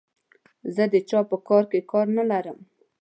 [0.75, 2.57] زه د چا په کار کې کار نه لرم.